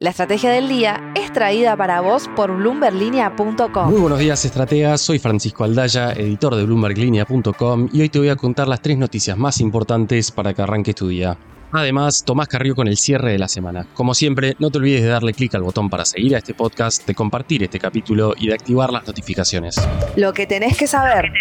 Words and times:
La 0.00 0.10
estrategia 0.10 0.52
del 0.52 0.68
día 0.68 1.12
es 1.16 1.32
traída 1.32 1.76
para 1.76 2.00
vos 2.00 2.30
por 2.36 2.56
bloomberlinia.com. 2.56 3.90
Muy 3.90 4.00
buenos 4.00 4.20
días, 4.20 4.44
estrategas. 4.44 5.00
Soy 5.00 5.18
Francisco 5.18 5.64
Aldaya, 5.64 6.12
editor 6.12 6.54
de 6.54 6.64
bloomberlinia.com 6.66 7.88
y 7.92 8.02
hoy 8.02 8.08
te 8.08 8.20
voy 8.20 8.28
a 8.28 8.36
contar 8.36 8.68
las 8.68 8.80
tres 8.80 8.96
noticias 8.96 9.36
más 9.36 9.60
importantes 9.60 10.30
para 10.30 10.54
que 10.54 10.62
arranques 10.62 10.94
tu 10.94 11.08
día. 11.08 11.36
Además, 11.72 12.22
Tomás 12.24 12.46
Carrió 12.46 12.76
con 12.76 12.86
el 12.86 12.96
cierre 12.96 13.32
de 13.32 13.38
la 13.40 13.48
semana. 13.48 13.88
Como 13.92 14.14
siempre, 14.14 14.54
no 14.60 14.70
te 14.70 14.78
olvides 14.78 15.02
de 15.02 15.08
darle 15.08 15.34
clic 15.34 15.56
al 15.56 15.62
botón 15.62 15.90
para 15.90 16.04
seguir 16.04 16.36
a 16.36 16.38
este 16.38 16.54
podcast, 16.54 17.04
de 17.04 17.16
compartir 17.16 17.64
este 17.64 17.80
capítulo 17.80 18.34
y 18.38 18.46
de 18.46 18.54
activar 18.54 18.92
las 18.92 19.04
notificaciones. 19.04 19.84
Lo 20.14 20.32
que 20.32 20.46
tenés 20.46 20.78
que 20.78 20.86
saber. 20.86 21.32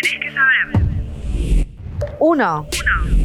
1. 2.20 2.68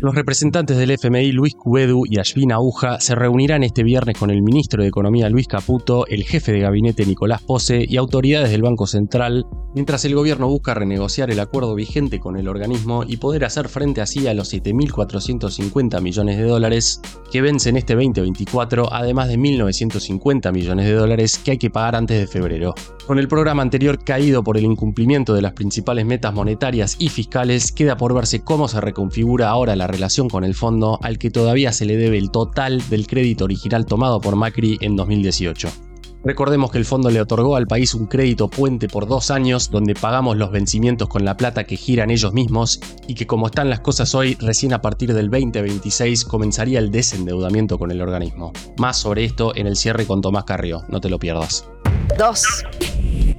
Los 0.01 0.15
representantes 0.15 0.77
del 0.77 0.91
FMI 0.91 1.33
Luis 1.33 1.55
Cubedu 1.55 2.03
y 2.09 2.19
Ashvin 2.19 2.53
Aguja 2.53 2.99
se 3.01 3.15
reunirán 3.15 3.63
este 3.63 3.83
viernes 3.83 4.19
con 4.19 4.31
el 4.31 4.43
ministro 4.43 4.83
de 4.83 4.89
Economía 4.89 5.29
Luis 5.29 5.47
Caputo, 5.47 6.07
el 6.09 6.25
jefe 6.25 6.53
de 6.53 6.61
gabinete 6.61 7.07
Nicolás 7.07 7.43
Pose 7.43 7.85
y 7.87 7.97
autoridades 7.97 8.51
del 8.51 8.63
Banco 8.63 8.87
Central, 8.87 9.47
mientras 9.75 10.05
el 10.05 10.15
gobierno 10.15 10.49
busca 10.49 10.75
renegociar 10.75 11.31
el 11.31 11.41
acuerdo 11.41 11.75
vigente 11.75 12.19
con 12.19 12.37
el 12.37 12.49
organismo 12.49 13.05
y 13.07 13.17
poder 13.17 13.45
hacer 13.45 13.69
frente 13.69 14.01
así 14.01 14.27
a 14.27 14.35
los 14.35 14.53
7.450 14.53 16.01
millones 16.01 16.37
de 16.37 16.45
dólares 16.45 17.01
que 17.31 17.41
vencen 17.41 17.77
este 17.77 17.95
2024, 17.95 18.93
además 18.93 19.29
de 19.29 19.39
1.950 19.39 20.53
millones 20.53 20.87
de 20.87 20.95
dólares 20.95 21.39
que 21.39 21.53
hay 21.53 21.59
que 21.59 21.71
pagar 21.71 21.97
antes 21.97 22.19
de 22.19 22.27
febrero. 22.27 22.75
Con 23.07 23.19
el 23.19 23.27
programa 23.27 23.63
anterior 23.63 24.03
caído 24.05 24.45
por 24.45 24.57
el 24.57 24.65
incumplimiento 24.65 25.35
de 25.35 25.43
las 25.43 25.55
principales 25.55 26.07
metas 26.07 26.33
monetarias 26.33 26.97
y 27.01 27.09
fiscales, 27.09 27.73
queda 27.73 27.97
por 27.97 28.15
verse 28.15 28.45
cómo 28.45 28.69
se 28.69 28.81
reconfigura 28.81 29.49
ahora 29.49 29.75
la 29.75 29.89
relación 29.89 30.29
con 30.29 30.45
el 30.45 30.55
fondo 30.55 31.01
al 31.03 31.19
que 31.19 31.31
todavía 31.31 31.73
se 31.73 31.85
le 31.85 31.97
debe 31.97 32.17
el 32.17 32.31
total 32.31 32.81
del 32.91 33.09
crédito 33.09 33.45
original 33.45 33.87
tomado 33.87 34.21
por 34.21 34.37
Macri 34.37 34.79
en 34.81 34.95
2018. 34.95 35.69
Recordemos 36.25 36.71
que 36.71 36.79
el 36.79 36.85
fondo 36.85 37.11
le 37.11 37.21
otorgó 37.21 37.57
al 37.57 37.67
país 37.67 37.95
un 37.95 38.07
crédito 38.07 38.49
puente 38.49 38.87
por 38.87 39.09
dos 39.09 39.33
años 39.33 39.73
donde 39.73 39.97
pagamos 39.97 40.37
los 40.37 40.53
vencimientos 40.53 41.09
con 41.09 41.25
la 41.25 41.37
plata 41.37 41.65
que 41.65 41.77
giran 41.77 42.13
ellos 42.13 42.33
mismos 42.33 42.79
y 43.09 43.15
que 43.15 43.27
como 43.27 43.47
están 43.47 43.69
las 43.69 43.81
cosas 43.81 44.15
hoy, 44.15 44.37
recién 44.41 44.73
a 44.73 44.81
partir 44.81 45.13
del 45.13 45.29
2026 45.29 46.25
comenzaría 46.25 46.79
el 46.79 46.93
desendeudamiento 46.93 47.77
con 47.77 47.91
el 47.91 48.01
organismo. 48.01 48.53
Más 48.79 48.99
sobre 48.99 49.25
esto 49.25 49.57
en 49.57 49.67
el 49.67 49.75
cierre 49.75 50.07
con 50.07 50.21
Tomás 50.21 50.45
Carrió, 50.45 50.85
no 50.89 51.01
te 51.01 51.11
lo 51.11 51.19
pierdas. 51.19 51.72
2. 52.19 52.45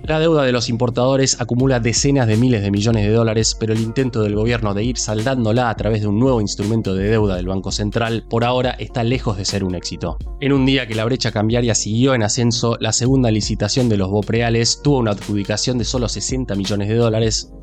La 0.06 0.20
deuda 0.20 0.44
de 0.44 0.52
los 0.52 0.68
importadores 0.68 1.40
acumula 1.40 1.80
decenas 1.80 2.28
de 2.28 2.36
miles 2.36 2.62
de 2.62 2.72
millones 2.72 3.06
de 3.06 3.14
dólares, 3.14 3.56
pero 3.58 3.72
el 3.72 3.80
intento 3.80 4.22
del 4.22 4.36
gobierno 4.36 4.74
de 4.74 4.84
ir 4.84 4.98
saldándola 4.98 5.70
a 5.70 5.76
través 5.76 6.02
de 6.02 6.08
un 6.08 6.20
nuevo 6.20 6.42
instrumento 6.42 6.94
de 6.94 7.10
deuda 7.10 7.38
del 7.38 7.48
Banco 7.48 7.72
Central 7.72 8.26
por 8.30 8.44
ahora 8.44 8.72
está 8.72 9.04
lejos 9.04 9.38
de 9.38 9.46
ser 9.46 9.64
un 9.64 9.76
éxito. 9.76 10.18
En 10.42 10.52
un 10.52 10.66
día 10.66 10.88
que 10.88 10.96
la 10.96 11.06
brecha 11.06 11.32
cambiaria 11.32 11.74
siguió 11.74 12.14
en 12.16 12.24
ascenso, 12.24 12.76
la 12.82 12.92
segunda 12.92 13.32
licitación 13.32 13.88
de 13.88 13.98
los 13.98 14.10
Bopreales 14.10 14.82
tuvo 14.84 14.98
una 14.98 15.12
adjudicación 15.12 15.78
de 15.78 15.86
solo 15.86 16.10
60 16.10 16.54
millones 16.56 16.90
de 16.90 16.96
dólares, 16.96 17.54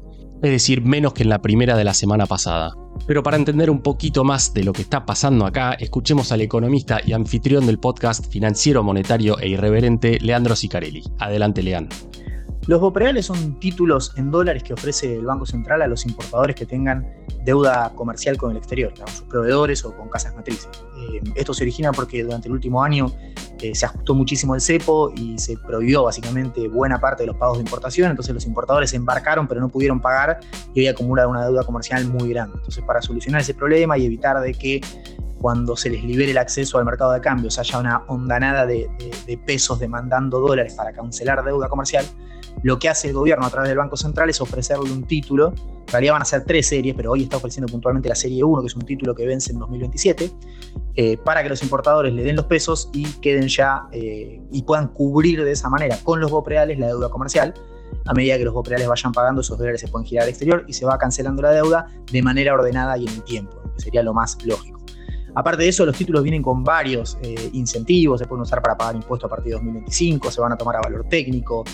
es 0.42 0.50
decir, 0.50 0.82
menos 0.82 1.12
que 1.12 1.22
en 1.22 1.28
la 1.28 1.42
primera 1.42 1.76
de 1.76 1.84
la 1.84 1.94
semana 1.94 2.26
pasada. 2.26 2.74
Pero 3.06 3.22
para 3.22 3.36
entender 3.36 3.70
un 3.70 3.82
poquito 3.82 4.24
más 4.24 4.54
de 4.54 4.64
lo 4.64 4.72
que 4.72 4.82
está 4.82 5.04
pasando 5.04 5.46
acá, 5.46 5.72
escuchemos 5.74 6.32
al 6.32 6.40
economista 6.40 7.00
y 7.04 7.12
anfitrión 7.12 7.66
del 7.66 7.78
podcast 7.78 8.26
financiero, 8.30 8.82
monetario 8.82 9.38
e 9.38 9.48
irreverente, 9.48 10.18
Leandro 10.20 10.56
Sicarelli. 10.56 11.02
Adelante, 11.18 11.62
Leandro. 11.62 11.96
Los 12.66 12.80
BOPREALES 12.80 13.26
son 13.26 13.58
títulos 13.58 14.12
en 14.16 14.30
dólares 14.30 14.62
que 14.62 14.74
ofrece 14.74 15.16
el 15.16 15.24
Banco 15.24 15.46
Central 15.46 15.82
a 15.82 15.86
los 15.86 16.04
importadores 16.04 16.54
que 16.54 16.66
tengan 16.66 17.06
deuda 17.44 17.90
comercial 17.94 18.36
con 18.36 18.50
el 18.50 18.58
exterior, 18.58 18.92
con 18.94 19.08
sus 19.08 19.22
proveedores 19.22 19.84
o 19.84 19.96
con 19.96 20.08
casas 20.08 20.34
matrices. 20.36 20.68
Eh, 20.98 21.20
esto 21.36 21.54
se 21.54 21.64
origina 21.64 21.90
porque 21.90 22.22
durante 22.22 22.48
el 22.48 22.52
último 22.52 22.82
año 22.82 23.12
eh, 23.62 23.74
se 23.74 23.86
ajustó 23.86 24.14
muchísimo 24.14 24.54
el 24.54 24.60
cepo 24.60 25.12
y 25.14 25.38
se 25.38 25.56
prohibió 25.56 26.04
básicamente 26.04 26.68
buena 26.68 27.00
parte 27.00 27.22
de 27.22 27.28
los 27.28 27.36
pagos 27.36 27.58
de 27.58 27.64
importación, 27.64 28.10
entonces 28.10 28.34
los 28.34 28.46
importadores 28.46 28.92
embarcaron 28.94 29.46
pero 29.46 29.60
no 29.60 29.68
pudieron 29.68 30.00
pagar 30.00 30.40
y 30.74 30.80
hoy 30.80 30.86
acumulan 30.88 31.28
una 31.28 31.44
deuda 31.44 31.64
comercial 31.64 32.06
muy 32.06 32.30
grande. 32.30 32.56
Entonces 32.56 32.82
para 32.84 33.02
solucionar 33.02 33.40
ese 33.40 33.54
problema 33.54 33.98
y 33.98 34.06
evitar 34.06 34.40
de 34.40 34.54
que 34.54 34.80
cuando 35.40 35.76
se 35.76 35.88
les 35.88 36.04
libere 36.04 36.32
el 36.32 36.38
acceso 36.38 36.78
al 36.78 36.84
mercado 36.84 37.12
de 37.12 37.20
cambios 37.20 37.58
haya 37.58 37.78
una 37.78 38.02
ondanada 38.08 38.66
de, 38.66 38.88
pesos 39.46 39.78
demandando 39.78 40.38
dólares 40.38 40.74
para 40.74 40.92
cancelar 40.92 41.42
deuda 41.44 41.68
comercial, 41.68 42.04
lo 42.62 42.78
que 42.78 42.88
hace 42.88 43.08
el 43.08 43.14
gobierno 43.14 43.46
a 43.46 43.50
través 43.50 43.68
del 43.68 43.78
Banco 43.78 43.96
Central 43.96 44.28
es 44.28 44.40
ofrecerle 44.40 44.90
un 44.92 45.04
título. 45.04 45.54
En 45.56 45.92
realidad 45.92 46.12
van 46.14 46.22
a 46.22 46.26
ser 46.26 46.44
tres 46.44 46.68
series, 46.68 46.94
pero 46.94 47.12
hoy 47.12 47.22
está 47.22 47.38
ofreciendo 47.38 47.72
puntualmente 47.72 48.08
la 48.08 48.14
serie 48.14 48.44
1, 48.44 48.60
que 48.60 48.66
es 48.66 48.76
un 48.76 48.82
título 48.82 49.14
que 49.14 49.26
vence 49.26 49.52
en 49.52 49.58
2027, 49.58 50.30
eh, 50.94 51.16
para 51.18 51.42
que 51.42 51.48
los 51.48 51.62
importadores 51.62 52.12
le 52.12 52.22
den 52.22 52.36
los 52.36 52.44
pesos 52.44 52.90
y 52.92 53.04
queden 53.20 53.48
ya 53.48 53.88
eh, 53.92 54.42
y 54.52 54.62
puedan 54.62 54.88
cubrir 54.88 55.42
de 55.42 55.52
esa 55.52 55.70
manera 55.70 55.96
con 56.02 56.20
los 56.20 56.30
BOPREALES 56.30 56.78
la 56.78 56.88
deuda 56.88 57.08
comercial. 57.08 57.54
A 58.06 58.12
medida 58.12 58.36
que 58.36 58.44
los 58.44 58.54
BOPREALES 58.54 58.88
vayan 58.88 59.12
pagando, 59.12 59.40
esos 59.40 59.58
dólares 59.58 59.80
se 59.80 59.88
pueden 59.88 60.06
girar 60.06 60.24
al 60.24 60.30
exterior 60.30 60.64
y 60.68 60.74
se 60.74 60.84
va 60.84 60.98
cancelando 60.98 61.42
la 61.42 61.52
deuda 61.52 61.86
de 62.12 62.22
manera 62.22 62.52
ordenada 62.52 62.98
y 62.98 63.06
en 63.06 63.14
el 63.14 63.22
tiempo, 63.24 63.56
que 63.74 63.80
sería 63.80 64.02
lo 64.02 64.12
más 64.12 64.36
lógico. 64.44 64.79
Aparte 65.34 65.62
de 65.62 65.68
eso, 65.68 65.86
los 65.86 65.96
títulos 65.96 66.22
vienen 66.22 66.42
con 66.42 66.64
varios 66.64 67.18
eh, 67.22 67.50
incentivos, 67.52 68.20
se 68.20 68.26
pueden 68.26 68.42
usar 68.42 68.60
para 68.62 68.76
pagar 68.76 68.96
impuestos 68.96 69.26
a 69.26 69.30
partir 69.30 69.52
de 69.52 69.52
2025, 69.52 70.30
se 70.30 70.40
van 70.40 70.52
a 70.52 70.56
tomar 70.56 70.76
a 70.76 70.80
valor 70.80 71.06
técnico. 71.08 71.64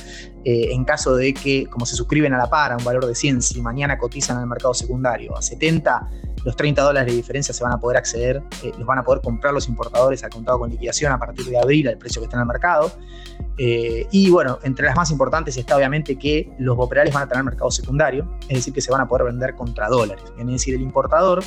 Eh, 0.44 0.72
en 0.72 0.84
caso 0.84 1.16
de 1.16 1.34
que, 1.34 1.66
como 1.66 1.86
se 1.86 1.96
suscriben 1.96 2.32
a 2.34 2.38
la 2.38 2.48
par 2.48 2.72
a 2.72 2.76
un 2.76 2.84
valor 2.84 3.06
de 3.06 3.14
100, 3.14 3.42
si 3.42 3.60
mañana 3.60 3.98
cotizan 3.98 4.36
en 4.36 4.42
el 4.42 4.48
mercado 4.48 4.74
secundario 4.74 5.36
a 5.36 5.42
70, 5.42 6.08
los 6.44 6.54
30 6.54 6.82
dólares 6.82 7.12
de 7.12 7.16
diferencia 7.16 7.52
se 7.52 7.64
van 7.64 7.72
a 7.72 7.80
poder 7.80 7.96
acceder, 7.96 8.42
eh, 8.62 8.72
los 8.78 8.86
van 8.86 8.98
a 8.98 9.02
poder 9.02 9.22
comprar 9.22 9.52
los 9.52 9.68
importadores 9.68 10.22
al 10.22 10.30
contado 10.30 10.60
con 10.60 10.70
liquidación 10.70 11.12
a 11.12 11.18
partir 11.18 11.46
de 11.46 11.58
abril 11.58 11.88
al 11.88 11.98
precio 11.98 12.20
que 12.20 12.26
está 12.26 12.36
en 12.36 12.42
el 12.42 12.46
mercado. 12.46 12.92
y 13.58 14.28
bueno, 14.28 14.58
entre 14.64 14.84
las 14.84 14.94
más 14.94 15.10
importantes 15.10 15.56
está 15.56 15.76
obviamente 15.76 16.16
que 16.16 16.52
los 16.58 16.76
boperales 16.76 17.12
van 17.14 17.22
a 17.22 17.26
tener 17.26 17.42
mercado 17.42 17.70
secundario, 17.70 18.30
es 18.48 18.58
decir, 18.58 18.74
que 18.74 18.82
se 18.82 18.92
van 18.92 19.00
a 19.00 19.08
poder 19.08 19.24
vender 19.24 19.54
contra 19.54 19.88
dólares. 19.88 20.24
Es 20.38 20.46
decir, 20.46 20.74
el 20.74 20.82
importador 20.82 21.42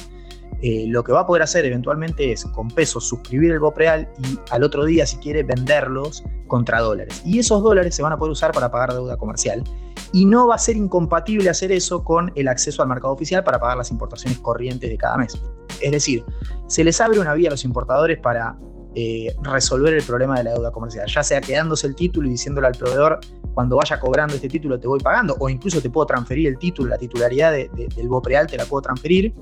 eh, 0.62 0.86
lo 0.88 1.04
que 1.04 1.14
va 1.14 1.22
a 1.22 1.28
poder 1.28 1.44
hacer 1.44 1.66
eventualmente 1.66 2.32
es 2.32 2.44
con 2.46 2.68
pesos 2.70 3.08
suscribir 3.08 3.52
el 3.52 3.60
BOPREAL 3.60 4.10
y 4.20 4.40
al 4.52 4.64
otro 4.64 4.84
día, 4.86 5.06
si 5.06 5.18
quiere, 5.18 5.44
venderlos 5.44 6.24
contra 6.48 6.82
dólares. 6.82 7.22
Y 7.26 7.40
esos 7.40 7.64
dólares 7.64 7.96
se 7.96 8.02
van 8.02 8.12
a 8.12 8.18
poder 8.18 8.32
usar 8.32 8.52
para 8.52 8.70
pagar 8.70 8.94
deuda 8.94 9.16
comercial. 9.16 9.64
Y 10.12 10.26
no 10.26 10.48
va 10.48 10.56
a 10.56 10.58
ser 10.58 10.76
incompatible 10.76 11.50
hacer 11.50 11.72
eso 11.72 12.04
con 12.04 12.32
el 12.36 12.48
acceso 12.48 12.82
al 12.82 12.90
mercado 12.90 13.14
oficial 13.14 13.44
para 13.44 13.60
pagar 13.60 13.78
las 13.78 13.92
importaciones 13.92 14.40
corrientes 14.40 14.90
de 14.90 14.98
cada 14.98 15.18
mes. 15.18 15.40
Es 15.82 15.92
decir, 15.92 16.26
se 16.68 16.84
les 16.84 17.00
abre 17.00 17.20
una 17.20 17.34
vía 17.34 17.50
a 17.50 17.52
los 17.52 17.64
importadores 17.64 18.18
para 18.20 18.58
eh, 18.96 19.34
resolver 19.44 19.94
el 19.94 20.04
problema 20.04 20.38
de 20.40 20.46
la 20.46 20.54
deuda 20.54 20.72
comercial, 20.72 21.08
ya 21.08 21.24
sea 21.24 21.40
quedándose 21.40 21.86
el 21.86 21.96
título 21.96 22.28
y 22.28 22.32
diciéndole 22.32 22.68
al 22.68 22.74
proveedor, 22.74 23.20
cuando 23.54 23.76
vaya 23.76 24.00
cobrando 24.00 24.34
este 24.36 24.50
título 24.50 24.80
te 24.80 24.88
voy 24.88 25.00
pagando, 25.00 25.36
o 25.40 25.48
incluso 25.48 25.80
te 25.80 25.90
puedo 25.90 26.08
transferir 26.08 26.48
el 26.48 26.58
título, 26.58 26.90
la 26.90 26.98
titularidad 26.98 27.54
del 27.54 28.08
BOPREAL 28.08 28.48
te 28.48 28.58
la 28.58 28.66
puedo 28.66 28.82
transferir, 28.82 29.34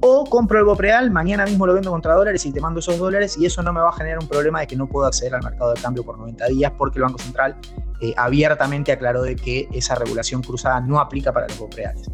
o 0.00 0.24
compro 0.24 0.58
el 0.58 0.64
BOPREAL, 0.64 1.10
mañana 1.10 1.44
mismo 1.44 1.66
lo 1.66 1.74
vendo 1.74 1.90
contra 1.90 2.14
dólares 2.14 2.44
y 2.46 2.52
te 2.52 2.60
mando 2.60 2.80
esos 2.80 2.98
dólares 2.98 3.36
y 3.38 3.46
eso 3.46 3.62
no 3.62 3.72
me 3.72 3.80
va 3.80 3.90
a 3.90 3.92
generar 3.92 4.18
un 4.18 4.28
problema 4.28 4.60
de 4.60 4.66
que 4.66 4.76
no 4.76 4.86
puedo 4.86 5.06
acceder 5.06 5.34
al 5.34 5.42
mercado 5.42 5.74
de 5.74 5.80
cambio 5.80 6.04
por 6.04 6.18
90 6.18 6.46
días 6.46 6.72
porque 6.76 6.98
el 6.98 7.04
Banco 7.04 7.18
Central 7.18 7.56
eh, 8.00 8.14
abiertamente 8.16 8.92
aclaró 8.92 9.22
de 9.22 9.36
que 9.36 9.68
esa 9.72 9.94
regulación 9.94 10.42
cruzada 10.42 10.80
no 10.80 11.00
aplica 11.00 11.32
para 11.32 11.48
los 11.48 11.58
BOPREALes. 11.58 12.10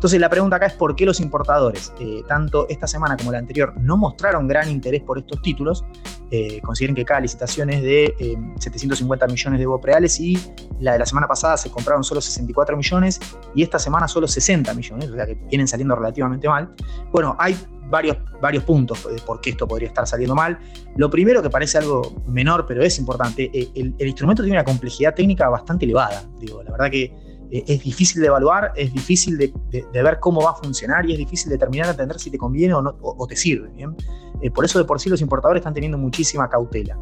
Entonces 0.00 0.18
la 0.18 0.30
pregunta 0.30 0.56
acá 0.56 0.64
es 0.64 0.72
por 0.72 0.96
qué 0.96 1.04
los 1.04 1.20
importadores, 1.20 1.92
eh, 2.00 2.22
tanto 2.26 2.66
esta 2.70 2.86
semana 2.86 3.18
como 3.18 3.32
la 3.32 3.36
anterior, 3.36 3.74
no 3.76 3.98
mostraron 3.98 4.48
gran 4.48 4.70
interés 4.70 5.02
por 5.02 5.18
estos 5.18 5.42
títulos. 5.42 5.84
Eh, 6.30 6.58
consideren 6.62 6.94
que 6.94 7.04
cada 7.04 7.20
licitación 7.20 7.68
es 7.68 7.82
de 7.82 8.38
750 8.58 9.26
eh, 9.26 9.28
millones 9.28 9.60
de 9.60 9.66
bopreales 9.66 10.18
y 10.18 10.38
la 10.78 10.94
de 10.94 11.00
la 11.00 11.04
semana 11.04 11.28
pasada 11.28 11.58
se 11.58 11.70
compraron 11.70 12.02
solo 12.02 12.22
64 12.22 12.78
millones 12.78 13.20
y 13.54 13.62
esta 13.62 13.78
semana 13.78 14.08
solo 14.08 14.26
60 14.26 14.72
millones, 14.72 15.10
o 15.10 15.14
sea 15.14 15.26
que 15.26 15.34
vienen 15.34 15.68
saliendo 15.68 15.94
relativamente 15.94 16.48
mal. 16.48 16.74
Bueno, 17.12 17.36
hay 17.38 17.54
varios, 17.90 18.16
varios 18.40 18.64
puntos 18.64 19.06
de 19.06 19.20
por 19.20 19.42
qué 19.42 19.50
esto 19.50 19.68
podría 19.68 19.88
estar 19.88 20.06
saliendo 20.06 20.34
mal. 20.34 20.58
Lo 20.96 21.10
primero, 21.10 21.42
que 21.42 21.50
parece 21.50 21.76
algo 21.76 22.22
menor, 22.26 22.64
pero 22.66 22.82
es 22.82 22.98
importante, 22.98 23.50
el, 23.74 23.94
el 23.98 24.06
instrumento 24.06 24.42
tiene 24.42 24.56
una 24.56 24.64
complejidad 24.64 25.14
técnica 25.14 25.50
bastante 25.50 25.84
elevada. 25.84 26.22
Digo, 26.38 26.62
la 26.62 26.70
verdad 26.70 26.90
que 26.90 27.04
eh, 27.04 27.29
es 27.50 27.82
difícil 27.82 28.20
de 28.20 28.28
evaluar, 28.28 28.72
es 28.76 28.92
difícil 28.92 29.36
de, 29.36 29.52
ver 29.92 30.18
cómo 30.20 30.42
va 30.42 30.50
a 30.50 30.54
funcionar 30.54 31.08
y 31.08 31.12
es 31.12 31.18
difícil 31.18 31.50
determinar, 31.50 31.88
entender 31.88 32.18
si 32.18 32.30
te 32.30 32.38
conviene 32.38 32.74
o, 32.74 32.82
no, 32.82 32.96
o, 33.00 33.26
te 33.26 33.36
sirve. 33.36 33.68
¿bien? 33.70 33.96
Eh, 34.40 34.50
por 34.50 34.64
eso 34.64 34.78
de 34.78 34.84
por 34.84 35.00
sí 35.00 35.10
los 35.10 35.20
importadores 35.20 35.60
están 35.60 35.74
teniendo 35.74 35.98
muchísima 35.98 36.48
cautela. 36.48 36.96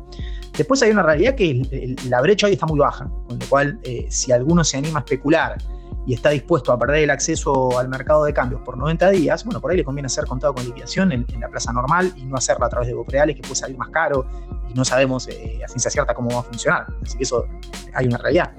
Después 0.57 0.83
hay 0.83 0.91
una 0.91 1.03
realidad 1.03 1.35
que 1.35 1.97
la 2.09 2.21
brecha 2.21 2.47
hoy 2.47 2.55
está 2.55 2.67
muy 2.67 2.79
baja, 2.79 3.11
con 3.27 3.39
lo 3.39 3.47
cual 3.49 3.79
eh, 3.83 4.07
si 4.11 4.33
alguno 4.33 4.65
se 4.65 4.79
anima 4.79 5.01
a 5.01 5.03
especular 5.03 5.59
y 6.07 6.15
está 6.15 6.31
dispuesto 6.31 6.73
a 6.73 6.79
perder 6.79 7.05
el 7.05 7.11
acceso 7.11 7.79
al 7.79 7.89
mercado 7.89 8.25
de 8.25 8.33
cambios 8.33 8.63
por 8.63 8.79
90 8.79 9.11
días, 9.11 9.45
bueno, 9.45 9.61
por 9.61 9.71
ahí 9.71 9.77
le 9.77 9.85
conviene 9.85 10.07
hacer 10.07 10.25
contado 10.25 10.55
con 10.55 10.65
liquidación 10.65 11.13
en, 11.13 11.27
la 11.39 11.49
plaza 11.49 11.73
normal 11.73 12.13
y 12.17 12.25
no 12.25 12.37
hacerlo 12.37 12.65
a 12.65 12.69
través 12.71 12.89
de 12.89 12.95
Bopreales, 12.95 13.37
que 13.37 13.43
puede 13.43 13.57
salir 13.57 13.77
más 13.77 13.91
caro 13.91 14.27
y 14.71 14.75
no 14.75 14.85
sabemos 14.85 15.29
a 15.29 15.69
ciencia 15.69 15.91
cierta 15.91 16.15
cómo 16.15 16.31
va 16.31 16.41
a 16.41 16.45
funcionar. 16.45 16.87
Así 17.03 17.19
que 17.19 17.25
eso 17.25 17.47
hay 17.93 18.07
una 18.07 18.17
realidad. 18.19 18.53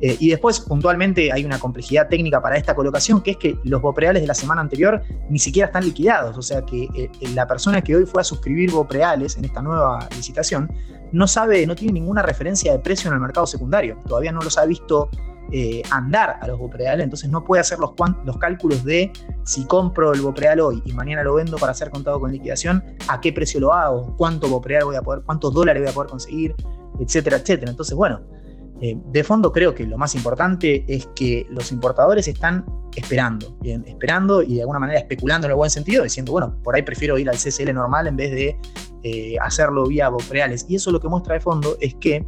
Eh, 0.00 0.16
y 0.18 0.30
después, 0.30 0.60
puntualmente, 0.60 1.30
hay 1.32 1.44
una 1.44 1.58
complejidad 1.58 2.08
técnica 2.08 2.40
para 2.40 2.56
esta 2.56 2.74
colocación, 2.74 3.22
que 3.22 3.32
es 3.32 3.36
que 3.36 3.58
los 3.64 3.82
Bopreales 3.82 4.22
de 4.22 4.26
la 4.26 4.34
semana 4.34 4.60
anterior 4.60 5.02
ni 5.28 5.38
siquiera 5.38 5.66
están 5.66 5.84
liquidados. 5.84 6.36
O 6.36 6.42
sea 6.42 6.62
que 6.62 6.88
eh, 6.94 7.10
la 7.34 7.46
persona 7.46 7.82
que 7.82 7.96
hoy 7.96 8.06
fue 8.06 8.20
a 8.20 8.24
suscribir 8.24 8.70
Bopreales 8.70 9.36
en 9.36 9.44
esta 9.44 9.62
nueva 9.62 10.08
licitación 10.16 10.70
no 11.12 11.26
sabe, 11.26 11.66
no 11.66 11.74
tiene 11.74 11.94
ninguna 11.94 12.22
referencia 12.22 12.72
de 12.72 12.78
precio 12.78 13.08
en 13.08 13.14
el 13.14 13.20
mercado 13.20 13.46
secundario. 13.46 13.98
Todavía 14.06 14.32
no 14.32 14.40
los 14.40 14.56
ha 14.58 14.64
visto 14.64 15.10
eh, 15.52 15.82
andar 15.90 16.38
a 16.40 16.46
los 16.46 16.58
Bopreales, 16.58 17.02
entonces 17.02 17.28
no 17.28 17.42
puede 17.42 17.60
hacer 17.60 17.78
los, 17.80 17.90
los 18.24 18.38
cálculos 18.38 18.84
de 18.84 19.12
si 19.42 19.64
compro 19.64 20.12
el 20.12 20.20
Bopreal 20.20 20.60
hoy 20.60 20.80
y 20.84 20.92
mañana 20.92 21.24
lo 21.24 21.34
vendo 21.34 21.56
para 21.58 21.74
ser 21.74 21.90
contado 21.90 22.20
con 22.20 22.30
liquidación, 22.30 22.84
a 23.08 23.20
qué 23.20 23.32
precio 23.32 23.58
lo 23.58 23.72
hago, 23.72 24.14
cuánto 24.16 24.48
Bopreal 24.48 24.84
voy 24.84 24.94
a 24.94 25.02
poder, 25.02 25.24
cuántos 25.26 25.52
dólares 25.52 25.82
voy 25.82 25.90
a 25.90 25.94
poder 25.94 26.10
conseguir, 26.10 26.54
etcétera, 27.00 27.38
etcétera. 27.38 27.72
Entonces, 27.72 27.96
bueno, 27.96 28.20
eh, 28.80 28.96
de 29.12 29.24
fondo 29.24 29.52
creo 29.52 29.74
que 29.74 29.84
lo 29.84 29.98
más 29.98 30.14
importante 30.14 30.84
es 30.88 31.06
que 31.14 31.46
los 31.50 31.70
importadores 31.70 32.26
están 32.28 32.64
esperando, 32.96 33.56
esperando 33.62 34.42
y 34.42 34.56
de 34.56 34.60
alguna 34.62 34.78
manera 34.78 34.98
especulando 34.98 35.46
en 35.46 35.52
el 35.52 35.56
buen 35.56 35.70
sentido, 35.70 36.02
diciendo, 36.02 36.32
bueno, 36.32 36.56
por 36.62 36.74
ahí 36.74 36.82
prefiero 36.82 37.18
ir 37.18 37.28
al 37.28 37.36
CCL 37.36 37.72
normal 37.74 38.06
en 38.06 38.16
vez 38.16 38.30
de 38.32 38.58
eh, 39.02 39.36
hacerlo 39.40 39.86
vía 39.86 40.08
Bopreales. 40.08 40.64
Y 40.68 40.76
eso 40.76 40.90
lo 40.90 40.98
que 40.98 41.08
muestra 41.08 41.34
de 41.34 41.40
fondo 41.40 41.76
es 41.80 41.94
que 41.96 42.24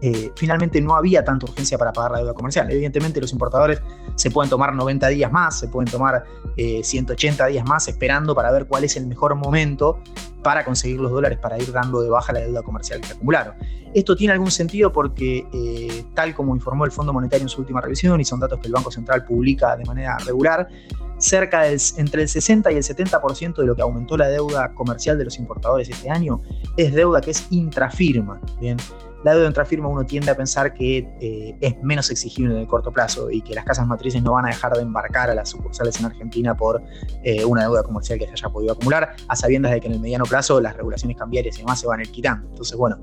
eh, 0.00 0.32
finalmente 0.36 0.80
no 0.80 0.94
había 0.94 1.24
tanta 1.24 1.46
urgencia 1.46 1.78
para 1.78 1.92
pagar 1.92 2.12
la 2.12 2.18
deuda 2.18 2.34
comercial. 2.34 2.70
Evidentemente 2.70 3.20
los 3.20 3.32
importadores 3.32 3.80
se 4.14 4.30
pueden 4.30 4.50
tomar 4.50 4.74
90 4.74 5.08
días 5.08 5.32
más, 5.32 5.58
se 5.58 5.68
pueden 5.68 5.90
tomar 5.90 6.24
180 6.56 7.46
días 7.46 7.64
más 7.64 7.86
esperando 7.86 8.34
para 8.34 8.50
ver 8.50 8.66
cuál 8.66 8.82
es 8.82 8.96
el 8.96 9.06
mejor 9.06 9.36
momento 9.36 10.00
para 10.42 10.64
conseguir 10.64 11.00
los 11.00 11.10
dólares 11.10 11.38
para 11.38 11.58
ir 11.58 11.70
dando 11.72 12.00
de 12.00 12.08
baja 12.08 12.32
la 12.32 12.40
deuda 12.40 12.62
comercial 12.62 13.00
que 13.00 13.12
acumularon. 13.12 13.54
Esto 13.94 14.16
tiene 14.16 14.32
algún 14.32 14.50
sentido 14.50 14.92
porque, 14.92 15.46
eh, 15.52 16.04
tal 16.14 16.34
como 16.34 16.54
informó 16.54 16.84
el 16.84 16.92
Fondo 16.92 17.12
Monetario 17.12 17.44
en 17.44 17.48
su 17.48 17.60
última 17.60 17.80
revisión, 17.80 18.20
y 18.20 18.24
son 18.24 18.40
datos 18.40 18.60
que 18.60 18.66
el 18.66 18.72
Banco 18.72 18.90
Central 18.90 19.24
publica 19.24 19.76
de 19.76 19.84
manera 19.84 20.18
regular, 20.18 20.68
cerca 21.16 21.62
del, 21.62 21.80
entre 21.96 22.22
el 22.22 22.28
60 22.28 22.70
y 22.70 22.76
el 22.76 22.82
70% 22.82 23.56
de 23.56 23.66
lo 23.66 23.74
que 23.74 23.82
aumentó 23.82 24.16
la 24.16 24.28
deuda 24.28 24.72
comercial 24.74 25.18
de 25.18 25.24
los 25.24 25.38
importadores 25.38 25.88
este 25.88 26.10
año 26.10 26.40
es 26.76 26.94
deuda 26.94 27.20
que 27.20 27.32
es 27.32 27.46
intrafirma. 27.50 28.40
Bien, 28.60 28.76
la 29.24 29.34
deuda 29.34 29.48
intrafirma 29.48 29.88
uno 29.88 30.04
tiende 30.04 30.30
a 30.30 30.36
pensar 30.36 30.74
que 30.74 30.98
eh, 31.20 31.56
es 31.60 31.82
menos 31.82 32.10
exigible 32.10 32.54
en 32.54 32.60
el 32.60 32.66
corto 32.66 32.92
plazo 32.92 33.30
y 33.30 33.42
que 33.42 33.54
las 33.54 33.64
casas 33.64 33.86
matrices 33.86 34.22
no 34.22 34.32
van 34.32 34.46
a 34.46 34.48
dejar 34.48 34.74
de 34.74 34.82
embarcar 34.82 35.30
a 35.30 35.34
las 35.34 35.50
sucursales 35.50 35.98
en 35.98 36.06
Argentina 36.06 36.56
por 36.56 36.82
eh, 37.24 37.44
una 37.44 37.62
deuda 37.62 37.82
comercial 37.82 38.18
que 38.18 38.26
se 38.26 38.32
haya 38.32 38.48
podido 38.48 38.72
acumular, 38.74 39.16
a 39.26 39.36
sabiendas 39.36 39.72
de 39.72 39.80
que 39.80 39.88
en 39.88 39.94
el 39.94 40.00
mediano 40.00 40.24
plazo 40.24 40.60
las 40.60 40.76
regulaciones 40.76 41.16
cambiarias 41.16 41.56
y 41.56 41.60
demás 41.60 41.80
se 41.80 41.86
van 41.86 42.00
a 42.00 42.02
ir 42.02 42.10
quitando. 42.10 42.46
Entonces, 42.48 42.76
bueno, 42.76 42.98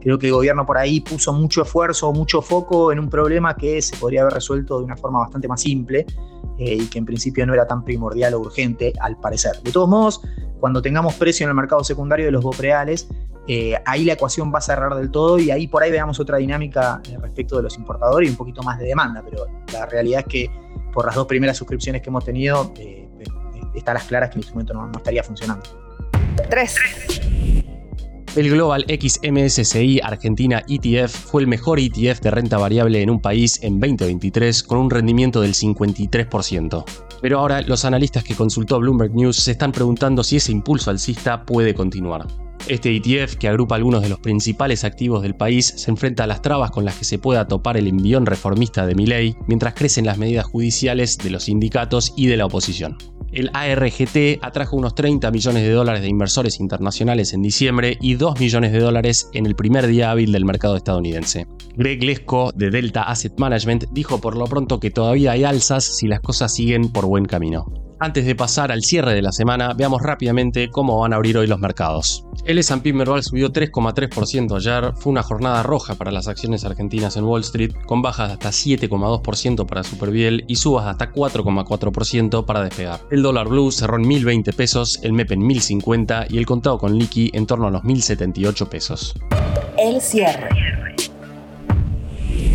creo 0.00 0.18
que 0.18 0.26
el 0.26 0.32
gobierno 0.32 0.66
por 0.66 0.76
ahí 0.76 1.00
puso 1.00 1.32
mucho 1.32 1.62
esfuerzo, 1.62 2.12
mucho 2.12 2.42
foco 2.42 2.90
en 2.90 2.98
un 2.98 3.08
problema 3.08 3.56
que 3.56 3.80
se 3.80 3.96
podría 3.96 4.22
haber 4.22 4.34
resuelto 4.34 4.78
de 4.78 4.84
una 4.84 4.96
forma 4.96 5.20
bastante 5.20 5.46
más 5.46 5.60
simple 5.60 6.04
eh, 6.58 6.74
y 6.74 6.86
que 6.86 6.98
en 6.98 7.06
principio 7.06 7.46
no 7.46 7.54
era 7.54 7.66
tan 7.66 7.84
primordial 7.84 8.34
o 8.34 8.40
urgente 8.40 8.92
al 9.00 9.18
parecer. 9.18 9.60
De 9.62 9.70
todos 9.70 9.88
modos, 9.88 10.20
cuando 10.58 10.82
tengamos 10.82 11.14
precio 11.14 11.44
en 11.44 11.50
el 11.50 11.54
mercado 11.54 11.84
secundario 11.84 12.26
de 12.26 12.32
los 12.32 12.42
bopreales, 12.42 13.08
eh, 13.48 13.74
ahí 13.84 14.04
la 14.04 14.12
ecuación 14.12 14.52
va 14.52 14.58
a 14.58 14.62
cerrar 14.62 14.94
del 14.94 15.10
todo 15.10 15.38
y 15.38 15.50
ahí 15.50 15.66
por 15.66 15.82
ahí 15.82 15.90
veamos 15.90 16.20
otra 16.20 16.38
dinámica 16.38 17.00
eh, 17.08 17.16
respecto 17.20 17.56
de 17.56 17.62
los 17.64 17.76
importadores 17.76 18.28
y 18.28 18.30
un 18.30 18.36
poquito 18.36 18.62
más 18.62 18.78
de 18.78 18.86
demanda, 18.86 19.22
pero 19.28 19.46
la 19.72 19.86
realidad 19.86 20.20
es 20.20 20.26
que 20.26 20.50
por 20.92 21.06
las 21.06 21.14
dos 21.14 21.26
primeras 21.26 21.56
suscripciones 21.56 22.02
que 22.02 22.08
hemos 22.08 22.24
tenido, 22.24 22.72
eh, 22.78 23.08
está 23.74 23.92
a 23.92 23.94
las 23.94 24.04
claras 24.04 24.30
que 24.30 24.34
el 24.34 24.40
instrumento 24.40 24.74
no, 24.74 24.86
no 24.86 24.98
estaría 24.98 25.22
funcionando. 25.22 25.62
3. 26.48 26.76
El 28.36 28.48
Global 28.48 28.84
XMSCI 28.88 30.00
Argentina 30.04 30.62
ETF 30.68 31.12
fue 31.12 31.42
el 31.42 31.48
mejor 31.48 31.80
ETF 31.80 32.20
de 32.20 32.30
renta 32.30 32.58
variable 32.58 33.02
en 33.02 33.10
un 33.10 33.20
país 33.20 33.58
en 33.62 33.80
2023 33.80 34.62
con 34.62 34.78
un 34.78 34.90
rendimiento 34.90 35.40
del 35.40 35.54
53%. 35.54 36.84
Pero 37.20 37.38
ahora 37.40 37.60
los 37.62 37.84
analistas 37.84 38.22
que 38.22 38.36
consultó 38.36 38.78
Bloomberg 38.78 39.14
News 39.14 39.36
se 39.36 39.50
están 39.50 39.72
preguntando 39.72 40.22
si 40.22 40.36
ese 40.36 40.52
impulso 40.52 40.90
alcista 40.90 41.44
puede 41.44 41.74
continuar. 41.74 42.28
Este 42.66 42.94
ETF, 42.94 43.36
que 43.36 43.48
agrupa 43.48 43.74
algunos 43.74 44.02
de 44.02 44.08
los 44.08 44.20
principales 44.20 44.84
activos 44.84 45.22
del 45.22 45.34
país, 45.34 45.66
se 45.76 45.90
enfrenta 45.90 46.24
a 46.24 46.26
las 46.26 46.42
trabas 46.42 46.70
con 46.70 46.84
las 46.84 46.96
que 46.96 47.04
se 47.04 47.18
pueda 47.18 47.48
topar 47.48 47.76
el 47.76 47.88
envión 47.88 48.26
reformista 48.26 48.86
de 48.86 48.94
Milei, 48.94 49.36
mientras 49.46 49.74
crecen 49.74 50.06
las 50.06 50.18
medidas 50.18 50.44
judiciales 50.44 51.18
de 51.18 51.30
los 51.30 51.44
sindicatos 51.44 52.12
y 52.16 52.26
de 52.26 52.36
la 52.36 52.46
oposición. 52.46 52.96
El 53.32 53.50
ARGT 53.54 54.42
atrajo 54.42 54.76
unos 54.76 54.94
30 54.94 55.30
millones 55.30 55.62
de 55.62 55.70
dólares 55.70 56.02
de 56.02 56.08
inversores 56.08 56.58
internacionales 56.58 57.32
en 57.32 57.42
diciembre 57.42 57.96
y 58.00 58.14
2 58.14 58.40
millones 58.40 58.72
de 58.72 58.80
dólares 58.80 59.30
en 59.34 59.46
el 59.46 59.54
primer 59.54 59.86
día 59.86 60.10
hábil 60.10 60.32
del 60.32 60.44
mercado 60.44 60.76
estadounidense. 60.76 61.46
Greg 61.76 62.02
Lesko 62.02 62.52
de 62.54 62.70
Delta 62.70 63.04
Asset 63.04 63.38
Management 63.38 63.84
dijo 63.92 64.20
por 64.20 64.36
lo 64.36 64.46
pronto 64.46 64.80
que 64.80 64.90
todavía 64.90 65.32
hay 65.32 65.44
alzas 65.44 65.84
si 65.84 66.08
las 66.08 66.20
cosas 66.20 66.52
siguen 66.52 66.90
por 66.90 67.06
buen 67.06 67.24
camino. 67.24 67.89
Antes 68.02 68.24
de 68.24 68.34
pasar 68.34 68.72
al 68.72 68.82
cierre 68.82 69.12
de 69.12 69.20
la 69.20 69.30
semana, 69.30 69.74
veamos 69.74 70.00
rápidamente 70.00 70.70
cómo 70.70 70.98
van 71.00 71.12
a 71.12 71.16
abrir 71.16 71.36
hoy 71.36 71.46
los 71.46 71.58
mercados. 71.58 72.24
El 72.46 72.56
S&P 72.56 72.94
Merval 72.94 73.22
subió 73.22 73.52
3,3% 73.52 74.56
ayer, 74.56 74.94
fue 74.96 75.10
una 75.10 75.22
jornada 75.22 75.62
roja 75.62 75.96
para 75.96 76.10
las 76.10 76.26
acciones 76.26 76.64
argentinas 76.64 77.18
en 77.18 77.24
Wall 77.24 77.42
Street, 77.42 77.74
con 77.84 78.00
bajas 78.00 78.28
de 78.28 78.32
hasta 78.32 78.48
7,2% 78.48 79.66
para 79.66 79.84
Superviel 79.84 80.46
y 80.48 80.56
subas 80.56 80.86
de 80.86 80.92
hasta 80.92 81.12
4,4% 81.12 82.46
para 82.46 82.64
despegar. 82.64 83.00
El 83.10 83.22
dólar 83.22 83.48
blue 83.48 83.70
cerró 83.70 83.98
en 83.98 84.08
1020 84.08 84.54
pesos, 84.54 84.98
el 85.02 85.12
MEP 85.12 85.32
en 85.32 85.46
1050 85.46 86.24
y 86.30 86.38
el 86.38 86.46
contado 86.46 86.78
con 86.78 86.96
liqui 86.96 87.30
en 87.34 87.46
torno 87.46 87.66
a 87.66 87.70
los 87.70 87.84
1078 87.84 88.70
pesos. 88.70 89.14
El 89.76 90.00
cierre. 90.00 90.48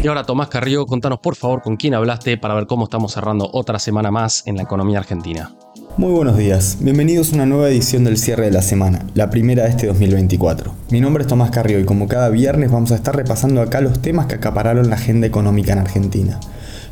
Y 0.05 0.07
ahora 0.07 0.23
Tomás 0.23 0.49
Carrió, 0.49 0.85
contanos 0.85 1.17
por 1.17 1.35
favor 1.35 1.63
con 1.63 1.77
quién 1.77 1.95
hablaste 1.95 2.37
para 2.37 2.53
ver 2.53 2.67
cómo 2.67 2.83
estamos 2.83 3.11
cerrando 3.11 3.49
otra 3.51 3.79
semana 3.79 4.11
más 4.11 4.43
en 4.45 4.55
la 4.55 4.61
economía 4.61 4.99
argentina. 4.99 5.55
Muy 5.97 6.11
buenos 6.11 6.37
días, 6.37 6.77
bienvenidos 6.79 7.31
a 7.31 7.37
una 7.37 7.47
nueva 7.47 7.69
edición 7.69 8.03
del 8.03 8.19
cierre 8.19 8.45
de 8.45 8.51
la 8.51 8.61
semana, 8.61 9.03
la 9.15 9.31
primera 9.31 9.63
de 9.63 9.69
este 9.69 9.87
2024. 9.87 10.71
Mi 10.91 11.01
nombre 11.01 11.23
es 11.23 11.27
Tomás 11.27 11.49
Carrió 11.49 11.79
y 11.79 11.85
como 11.85 12.07
cada 12.07 12.29
viernes 12.29 12.71
vamos 12.71 12.91
a 12.91 12.95
estar 12.97 13.15
repasando 13.15 13.63
acá 13.63 13.81
los 13.81 13.99
temas 13.99 14.27
que 14.27 14.35
acapararon 14.35 14.91
la 14.91 14.95
agenda 14.95 15.25
económica 15.25 15.73
en 15.73 15.79
Argentina. 15.79 16.39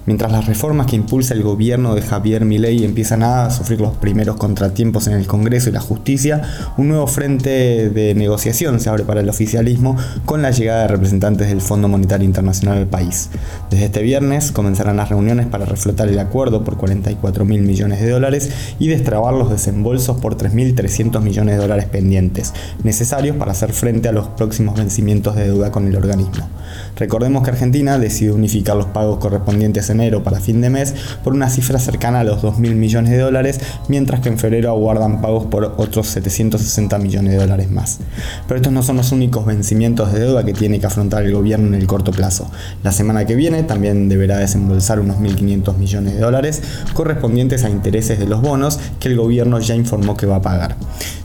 Mientras 0.05 0.33
las 0.33 0.47
reformas 0.47 0.87
que 0.87 0.97
impulsa 0.97 1.33
el 1.33 1.43
gobierno 1.43 1.95
de 1.95 2.01
Javier 2.01 2.43
Milei 2.43 2.83
empiezan 2.83 3.23
a 3.23 3.49
sufrir 3.51 3.79
los 3.79 3.95
primeros 3.95 4.35
contratiempos 4.35 5.07
en 5.07 5.13
el 5.13 5.27
Congreso 5.27 5.69
y 5.69 5.71
la 5.71 5.79
justicia, 5.79 6.41
un 6.77 6.89
nuevo 6.89 7.07
frente 7.07 7.89
de 7.89 8.13
negociación 8.13 8.81
se 8.81 8.89
abre 8.89 9.05
para 9.05 9.21
el 9.21 9.29
oficialismo 9.29 9.95
con 10.25 10.41
la 10.41 10.51
llegada 10.51 10.81
de 10.81 10.87
representantes 10.89 11.47
del 11.47 11.61
Fondo 11.61 11.87
Monetario 11.87 12.25
Internacional 12.25 12.79
al 12.79 12.87
país. 12.87 13.29
Desde 13.69 13.85
este 13.85 14.01
viernes 14.01 14.51
comenzarán 14.51 14.97
las 14.97 15.07
reuniones 15.07 15.47
para 15.47 15.63
reflotar 15.63 16.09
el 16.09 16.19
acuerdo 16.19 16.65
por 16.65 16.75
44 16.75 17.45
mil 17.45 17.61
millones 17.61 18.01
de 18.01 18.09
dólares 18.09 18.51
y 18.79 18.89
destrabar 18.89 19.33
los 19.33 19.49
desembolsos 19.49 20.19
por 20.19 20.35
3.300 20.35 21.21
millones 21.21 21.55
de 21.55 21.61
dólares 21.61 21.85
pendientes, 21.85 22.53
necesarios 22.83 23.37
para 23.37 23.53
hacer 23.53 23.71
frente 23.71 24.09
a 24.09 24.11
los 24.11 24.27
próximos 24.27 24.77
vencimientos 24.77 25.37
de 25.37 25.45
deuda 25.45 25.71
con 25.71 25.87
el 25.87 25.95
organismo. 25.95 26.49
Recordemos 26.97 27.43
que 27.43 27.51
Argentina 27.51 27.97
decidió 27.97 28.35
unificar 28.35 28.75
los 28.75 28.87
pagos 28.87 29.19
correspondientes 29.19 29.89
a 29.89 29.92
enero 29.93 30.23
para 30.23 30.39
fin 30.39 30.61
de 30.61 30.69
mes 30.69 30.93
por 31.23 31.33
una 31.33 31.49
cifra 31.49 31.79
cercana 31.79 32.19
a 32.19 32.23
los 32.23 32.41
2.000 32.41 32.75
millones 32.75 33.11
de 33.11 33.19
dólares, 33.19 33.59
mientras 33.87 34.19
que 34.19 34.29
en 34.29 34.37
febrero 34.37 34.69
aguardan 34.69 35.21
pagos 35.21 35.45
por 35.45 35.75
otros 35.77 36.07
760 36.07 36.97
millones 36.97 37.33
de 37.33 37.39
dólares 37.39 37.71
más. 37.71 37.99
Pero 38.47 38.57
estos 38.57 38.73
no 38.73 38.83
son 38.83 38.97
los 38.97 39.11
únicos 39.11 39.45
vencimientos 39.45 40.11
de 40.11 40.19
deuda 40.19 40.43
que 40.43 40.53
tiene 40.53 40.79
que 40.79 40.85
afrontar 40.85 41.23
el 41.23 41.33
gobierno 41.33 41.67
en 41.67 41.75
el 41.75 41.87
corto 41.87 42.11
plazo. 42.11 42.49
La 42.83 42.91
semana 42.91 43.25
que 43.25 43.35
viene 43.35 43.63
también 43.63 44.09
deberá 44.09 44.37
desembolsar 44.37 44.99
unos 44.99 45.17
1.500 45.17 45.77
millones 45.77 46.15
de 46.15 46.19
dólares 46.19 46.61
correspondientes 46.93 47.63
a 47.63 47.69
intereses 47.69 48.19
de 48.19 48.27
los 48.27 48.41
bonos 48.41 48.79
que 48.99 49.09
el 49.09 49.17
gobierno 49.17 49.59
ya 49.59 49.75
informó 49.75 50.17
que 50.17 50.25
va 50.25 50.37
a 50.37 50.41
pagar. 50.41 50.75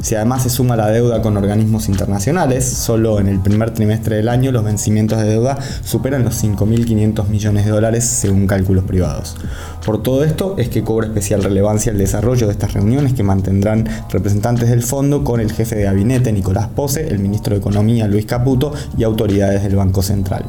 Si 0.02 0.14
además 0.14 0.42
se 0.44 0.50
suma 0.50 0.76
la 0.76 0.90
deuda 0.90 1.22
con 1.22 1.36
organismos 1.36 1.88
internacionales, 1.88 2.64
solo 2.64 3.20
en 3.20 3.28
el 3.28 3.40
primer 3.40 3.72
trimestre 3.72 4.16
del 4.16 4.28
año 4.28 4.52
los 4.52 4.64
vencimientos 4.64 5.20
de 5.20 5.28
deuda 5.28 5.58
superan 5.84 6.24
los 6.24 6.42
5.500 6.42 7.28
millones 7.28 7.64
de 7.64 7.70
dólares 7.70 8.04
según 8.04 8.46
cálculos 8.58 8.84
privados. 8.84 9.36
Por 9.84 10.02
todo 10.02 10.24
esto 10.24 10.56
es 10.58 10.68
que 10.68 10.82
cobra 10.82 11.06
especial 11.06 11.44
relevancia 11.44 11.92
el 11.92 11.98
desarrollo 11.98 12.46
de 12.46 12.52
estas 12.52 12.72
reuniones 12.74 13.14
que 13.14 13.22
mantendrán 13.22 13.86
representantes 14.10 14.68
del 14.68 14.82
fondo 14.82 15.22
con 15.22 15.40
el 15.40 15.52
jefe 15.52 15.76
de 15.76 15.84
gabinete 15.84 16.32
Nicolás 16.32 16.68
Pose, 16.74 17.06
el 17.06 17.20
ministro 17.20 17.54
de 17.54 17.60
Economía 17.60 18.08
Luis 18.08 18.26
Caputo 18.26 18.72
y 18.96 19.04
autoridades 19.04 19.62
del 19.62 19.76
Banco 19.76 20.02
Central. 20.02 20.44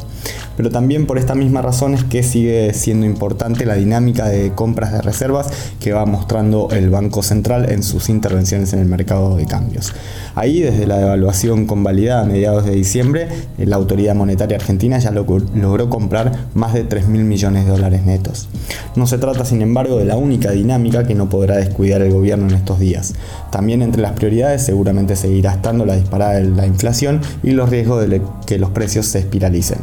Pero 0.60 0.72
también 0.72 1.06
por 1.06 1.18
esta 1.18 1.36
misma 1.36 1.62
razón 1.62 1.94
es 1.94 2.04
que 2.04 2.22
sigue 2.22 2.74
siendo 2.74 3.06
importante 3.06 3.66
la 3.66 3.76
dinámica 3.76 4.28
de 4.28 4.52
compras 4.52 4.92
de 4.92 5.02
reservas 5.02 5.48
que 5.80 5.94
va 5.94 6.06
mostrando 6.06 6.68
el 6.72 6.90
Banco 6.90 7.24
Central 7.24 7.72
en 7.72 7.82
sus 7.82 8.10
intervenciones 8.10 8.74
en 8.74 8.80
el 8.80 8.86
mercado 8.86 9.38
de 9.38 9.46
cambios. 9.46 9.94
Ahí, 10.36 10.60
desde 10.60 10.86
la 10.86 10.98
devaluación 10.98 11.66
convalidada 11.66 12.24
a 12.24 12.26
mediados 12.26 12.66
de 12.66 12.72
diciembre, 12.72 13.30
la 13.58 13.78
autoridad 13.78 14.16
monetaria 14.16 14.58
argentina 14.58 15.00
ya 15.00 15.12
logró 15.12 15.90
comprar 15.90 16.50
más 16.54 16.74
de 16.74 16.84
3 16.84 17.08
mil 17.08 17.24
millones 17.24 17.64
de 17.64 17.72
dólares 17.72 18.06
netos. 18.06 18.50
No 18.98 19.08
se 19.08 19.18
trata, 19.18 19.46
sin 19.46 19.62
embargo, 19.62 19.96
de 19.96 20.04
la 20.04 20.18
única 20.18 20.52
dinámica 20.52 21.08
que 21.08 21.16
no 21.16 21.30
podrá 21.30 21.56
descuidar 21.56 22.02
el 22.02 22.12
gobierno 22.12 22.50
en 22.50 22.56
estos 22.56 22.80
días. 22.80 23.14
También 23.50 23.82
entre 23.82 24.02
las 24.02 24.12
prioridades 24.12 24.64
seguramente 24.64 25.16
seguirá 25.16 25.54
estando 25.54 25.86
la 25.86 25.96
disparada 25.96 26.34
de 26.34 26.50
la 26.50 26.68
inflación 26.68 27.22
y 27.44 27.52
los 27.52 27.70
riesgos 27.70 28.06
de 28.06 28.22
que 28.46 28.60
los 28.60 28.72
precios 28.72 29.06
se 29.06 29.20
espiralicen. 29.20 29.80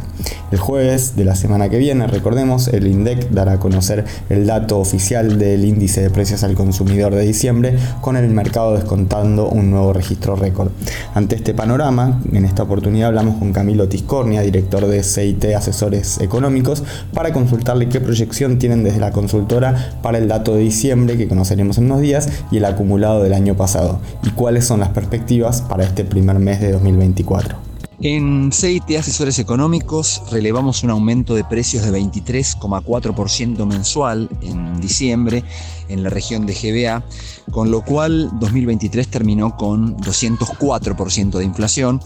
Jueves 0.66 1.14
de 1.14 1.25
la 1.25 1.37
semana 1.37 1.68
que 1.68 1.78
viene, 1.78 2.08
recordemos, 2.08 2.66
el 2.66 2.88
INDEC 2.88 3.30
dará 3.30 3.52
a 3.52 3.61
conocer 3.61 4.04
el 4.28 4.49
dato 4.49 4.80
oficial 4.80 5.38
del 5.38 5.64
índice 5.64 6.02
de 6.02 6.11
precios 6.11 6.42
al 6.42 6.56
consumidor 6.56 7.14
de 7.14 7.23
diciembre, 7.25 7.78
con 8.00 8.16
el 8.16 8.28
mercado 8.30 8.75
descontando 8.75 9.49
un 9.49 9.70
nuevo 9.70 9.92
registro 9.92 10.35
récord. 10.35 10.73
Ante 11.14 11.37
este 11.37 11.54
panorama, 11.54 12.20
en 12.32 12.44
esta 12.44 12.64
oportunidad 12.64 13.11
hablamos 13.11 13.37
con 13.37 13.52
Camilo 13.52 13.88
Tiscornia, 13.88 14.40
director 14.40 14.85
de 14.88 15.04
CIT 15.04 15.44
Asesores 15.56 16.20
Económicos, 16.20 16.82
para 17.14 17.32
consultarle 17.32 17.88
qué 17.88 18.00
proyección 18.00 18.58
tienen 18.58 18.82
desde 18.82 18.99
la 18.99 19.12
consultora 19.12 20.00
para 20.02 20.18
el 20.18 20.26
dato 20.26 20.56
de 20.56 20.62
diciembre 20.62 21.16
que 21.16 21.28
conoceremos 21.28 21.78
en 21.78 21.85
unos 21.85 22.00
días 22.00 22.28
y 22.50 22.56
el 22.56 22.64
acumulado 22.64 23.23
del 23.23 23.35
año 23.35 23.56
pasado, 23.56 24.00
y 24.25 24.30
cuáles 24.30 24.64
son 24.64 24.80
las 24.80 24.88
perspectivas 24.88 25.62
para 25.62 25.85
este 25.85 26.04
primer 26.04 26.40
mes 26.40 26.61
de 26.61 26.73
2024. 26.73 27.75
En 28.00 28.53
CIT 28.53 28.99
Asesores 28.99 29.38
Económicos 29.38 30.23
relevamos 30.31 30.83
un 30.83 30.91
aumento 30.91 31.35
de 31.35 31.45
precios 31.45 31.83
de 31.83 31.99
23,4% 31.99 33.65
mensual 33.67 34.29
en 34.43 34.79
diciembre 34.81 35.45
en 35.88 36.03
la 36.03 36.11
región 36.11 36.45
de 36.45 36.55
GBA, 36.55 37.03
con 37.50 37.71
lo 37.71 37.83
cual 37.83 38.31
2023 38.38 39.09
terminó 39.09 39.57
con 39.57 39.97
204% 39.97 41.38
de 41.38 41.45
inflación. 41.45 42.03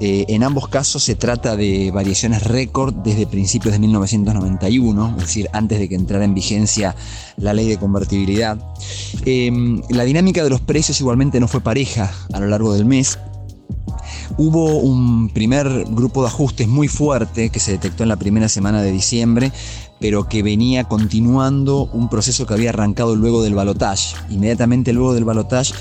Eh, 0.00 0.26
en 0.28 0.42
ambos 0.42 0.68
casos 0.68 1.02
se 1.04 1.14
trata 1.14 1.56
de 1.56 1.90
variaciones 1.90 2.42
récord 2.42 2.92
desde 2.92 3.26
principios 3.26 3.72
de 3.72 3.78
1991, 3.78 5.14
es 5.16 5.22
decir, 5.22 5.48
antes 5.52 5.78
de 5.78 5.88
que 5.88 5.94
entrara 5.94 6.24
en 6.24 6.34
vigencia 6.34 6.94
la 7.38 7.54
ley 7.54 7.68
de 7.68 7.78
convertibilidad. 7.78 8.58
Em, 9.24 9.80
la 9.88 10.04
dinámica 10.04 10.44
de 10.44 10.50
los 10.50 10.60
precios 10.60 11.00
igualmente 11.00 11.40
no 11.40 11.48
fue 11.48 11.62
pareja 11.62 12.12
a 12.32 12.40
lo 12.40 12.48
largo 12.48 12.74
del 12.74 12.84
mes. 12.84 13.18
Hubo 14.36 14.78
un 14.78 15.28
primer 15.28 15.84
grupo 15.90 16.22
de 16.22 16.28
ajustes 16.28 16.68
muy 16.68 16.88
fuerte 16.88 17.50
que 17.50 17.60
se 17.60 17.72
detectó 17.72 18.02
en 18.02 18.08
la 18.08 18.16
primera 18.16 18.48
semana 18.48 18.82
de 18.82 18.92
diciembre, 18.92 19.52
pero 20.00 20.28
que 20.28 20.42
venía 20.42 20.84
continuando 20.84 21.88
un 21.92 22.08
proceso 22.08 22.46
que 22.46 22.54
había 22.54 22.70
arrancado 22.70 23.16
luego 23.16 23.42
del 23.42 23.54
balotage. 23.54 24.16
Inmediatamente 24.30 24.92
luego 24.92 25.14
del 25.14 25.24
balotage 25.24 25.74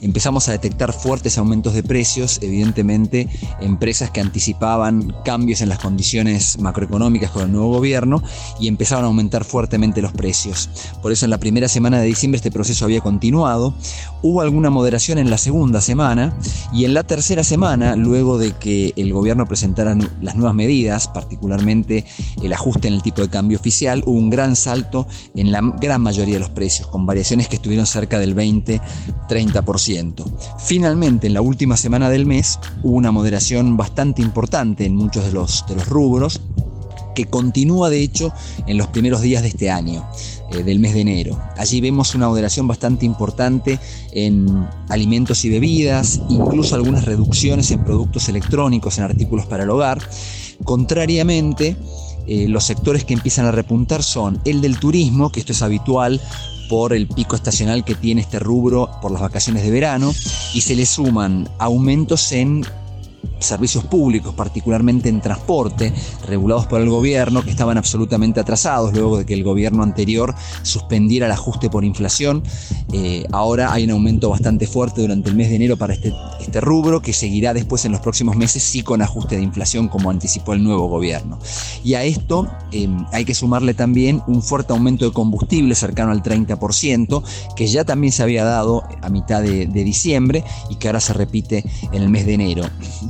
empezamos 0.00 0.48
a 0.48 0.52
detectar 0.52 0.92
fuertes 0.92 1.38
aumentos 1.38 1.74
de 1.74 1.82
precios, 1.82 2.38
evidentemente 2.42 3.28
empresas 3.60 4.10
que 4.10 4.20
anticipaban 4.20 5.14
cambios 5.24 5.60
en 5.60 5.68
las 5.68 5.78
condiciones 5.78 6.58
macroeconómicas 6.58 7.30
con 7.30 7.42
el 7.42 7.52
nuevo 7.52 7.70
gobierno 7.70 8.22
y 8.58 8.68
empezaron 8.68 9.04
a 9.04 9.08
aumentar 9.08 9.44
fuertemente 9.44 10.02
los 10.02 10.12
precios. 10.12 10.70
Por 11.02 11.12
eso 11.12 11.26
en 11.26 11.30
la 11.30 11.38
primera 11.38 11.68
semana 11.68 12.00
de 12.00 12.06
diciembre 12.06 12.36
este 12.36 12.50
proceso 12.50 12.84
había 12.84 13.00
continuado, 13.00 13.74
hubo 14.22 14.40
alguna 14.40 14.70
moderación 14.70 15.18
en 15.18 15.30
la 15.30 15.38
segunda 15.38 15.80
semana 15.80 16.34
y 16.72 16.84
en 16.84 16.94
la 16.94 17.04
tercera 17.04 17.44
semana, 17.44 17.96
luego 17.96 18.38
de 18.38 18.52
que 18.52 18.92
el 18.96 19.12
gobierno 19.12 19.46
presentara 19.46 19.96
las 20.20 20.36
nuevas 20.36 20.54
medidas, 20.54 21.08
particularmente 21.08 22.04
el 22.42 22.52
ajuste 22.52 22.88
en 22.88 22.94
el 22.94 23.02
tipo 23.02 23.22
de 23.22 23.28
cambio 23.28 23.58
oficial, 23.58 24.02
hubo 24.06 24.18
un 24.18 24.30
gran 24.30 24.56
salto 24.56 25.06
en 25.34 25.52
la 25.52 25.60
gran 25.80 26.00
mayoría 26.00 26.34
de 26.34 26.40
los 26.40 26.50
precios, 26.50 26.88
con 26.88 27.06
variaciones 27.06 27.48
que 27.48 27.56
estuvieron 27.56 27.86
cerca 27.86 28.18
del 28.18 28.34
20-30%. 28.36 29.89
Finalmente, 30.58 31.26
en 31.26 31.34
la 31.34 31.42
última 31.42 31.76
semana 31.76 32.10
del 32.10 32.26
mes 32.26 32.58
hubo 32.82 32.96
una 32.96 33.10
moderación 33.10 33.76
bastante 33.76 34.22
importante 34.22 34.84
en 34.84 34.94
muchos 34.94 35.24
de 35.24 35.32
los, 35.32 35.64
rubros, 35.88 36.40
que 37.14 37.26
continúa 37.26 37.90
de 37.90 38.02
hecho 38.02 38.32
en 38.66 38.78
los 38.78 38.86
primeros 38.86 39.20
días 39.20 39.42
de 39.42 39.48
este 39.48 39.70
año, 39.70 40.06
eh, 40.52 40.62
del 40.62 40.78
mes 40.78 40.94
de 40.94 41.00
enero. 41.00 41.40
Allí 41.56 41.80
vemos 41.80 42.14
una 42.14 42.28
moderación 42.28 42.68
bastante 42.68 43.04
importante 43.04 43.80
en 44.12 44.68
alimentos 44.88 45.44
y 45.44 45.50
bebidas, 45.50 46.20
incluso 46.28 46.76
algunas 46.76 47.04
reducciones 47.04 47.70
en 47.72 47.84
productos 47.84 48.28
electrónicos, 48.28 48.98
en 48.98 49.04
artículos 49.04 49.46
para 49.46 49.64
el 49.64 49.70
hogar. 49.70 49.98
Contrariamente, 50.62 51.76
eh, 52.26 52.46
los 52.46 52.64
sectores 52.64 53.04
que 53.04 53.14
empiezan 53.14 53.46
a 53.46 53.50
repuntar 53.50 54.04
son 54.04 54.40
el 54.44 54.60
del 54.60 54.78
turismo, 54.78 55.32
que 55.32 55.40
esto 55.40 55.52
es 55.52 55.62
habitual 55.62 56.20
por 56.70 56.92
el 56.92 57.08
pico 57.08 57.34
estacional 57.34 57.84
que 57.84 57.96
tiene 57.96 58.20
este 58.20 58.38
rubro 58.38 58.88
por 59.02 59.10
las 59.10 59.20
vacaciones 59.20 59.64
de 59.64 59.72
verano 59.72 60.14
y 60.54 60.60
se 60.60 60.76
le 60.76 60.86
suman 60.86 61.48
aumentos 61.58 62.30
en 62.30 62.64
servicios 63.40 63.84
públicos, 63.84 64.34
particularmente 64.34 65.08
en 65.08 65.20
transporte, 65.20 65.92
regulados 66.26 66.66
por 66.66 66.80
el 66.80 66.88
gobierno, 66.88 67.42
que 67.42 67.50
estaban 67.50 67.78
absolutamente 67.78 68.40
atrasados 68.40 68.92
luego 68.92 69.18
de 69.18 69.26
que 69.26 69.34
el 69.34 69.44
gobierno 69.44 69.82
anterior 69.82 70.34
suspendiera 70.62 71.26
el 71.26 71.32
ajuste 71.32 71.70
por 71.70 71.84
inflación. 71.84 72.42
Eh, 72.92 73.24
ahora 73.32 73.72
hay 73.72 73.84
un 73.84 73.90
aumento 73.90 74.30
bastante 74.30 74.66
fuerte 74.66 75.00
durante 75.00 75.30
el 75.30 75.36
mes 75.36 75.48
de 75.48 75.56
enero 75.56 75.76
para 75.76 75.94
este, 75.94 76.12
este 76.40 76.60
rubro, 76.60 77.00
que 77.00 77.12
seguirá 77.12 77.54
después 77.54 77.84
en 77.84 77.92
los 77.92 78.00
próximos 78.00 78.36
meses 78.36 78.62
sí 78.62 78.82
con 78.82 79.02
ajuste 79.02 79.36
de 79.36 79.42
inflación, 79.42 79.88
como 79.88 80.10
anticipó 80.10 80.52
el 80.52 80.62
nuevo 80.62 80.88
gobierno. 80.88 81.38
Y 81.82 81.94
a 81.94 82.04
esto 82.04 82.48
em, 82.72 83.04
hay 83.12 83.24
que 83.24 83.34
sumarle 83.34 83.74
también 83.74 84.22
un 84.26 84.42
fuerte 84.42 84.72
aumento 84.72 85.04
de 85.04 85.12
combustible 85.12 85.74
cercano 85.74 86.12
al 86.12 86.22
30%, 86.22 87.22
que 87.56 87.66
ya 87.66 87.84
también 87.84 88.12
se 88.12 88.22
había 88.22 88.44
dado 88.44 88.82
a 89.02 89.08
mitad 89.08 89.42
de, 89.42 89.66
de 89.66 89.84
diciembre 89.84 90.44
y 90.68 90.76
que 90.76 90.88
ahora 90.88 91.00
se 91.00 91.12
repite 91.12 91.64
en 91.92 92.02
el 92.02 92.08
mes 92.08 92.26
de 92.26 92.34
enero. 92.34 92.64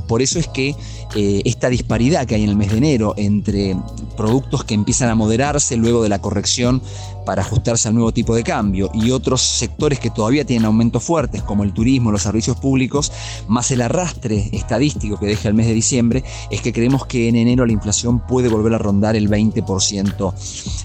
Por 0.07 0.20
eso 0.21 0.39
es 0.39 0.47
que 0.47 0.75
eh, 1.15 1.41
esta 1.45 1.69
disparidad 1.69 2.25
que 2.25 2.35
hay 2.35 2.43
en 2.43 2.49
el 2.49 2.55
mes 2.55 2.71
de 2.71 2.77
enero 2.77 3.13
entre 3.17 3.75
productos 4.15 4.63
que 4.63 4.73
empiezan 4.73 5.09
a 5.09 5.15
moderarse 5.15 5.75
luego 5.75 6.03
de 6.03 6.09
la 6.09 6.19
corrección 6.19 6.81
para 7.25 7.41
ajustarse 7.41 7.87
al 7.87 7.95
nuevo 7.95 8.11
tipo 8.11 8.35
de 8.35 8.43
cambio 8.43 8.89
y 8.93 9.11
otros 9.11 9.41
sectores 9.41 9.99
que 9.99 10.09
todavía 10.09 10.45
tienen 10.45 10.65
aumentos 10.65 11.03
fuertes 11.03 11.43
como 11.43 11.63
el 11.63 11.73
turismo, 11.73 12.11
los 12.11 12.23
servicios 12.23 12.57
públicos, 12.57 13.11
más 13.47 13.71
el 13.71 13.81
arrastre 13.81 14.49
estadístico 14.51 15.19
que 15.19 15.27
deja 15.27 15.47
el 15.47 15.53
mes 15.53 15.67
de 15.67 15.73
diciembre, 15.73 16.23
es 16.49 16.61
que 16.61 16.73
creemos 16.73 17.05
que 17.05 17.27
en 17.27 17.35
enero 17.35 17.65
la 17.65 17.73
inflación 17.73 18.25
puede 18.25 18.49
volver 18.49 18.73
a 18.73 18.77
rondar 18.77 19.15
el 19.15 19.29
20% 19.29 20.33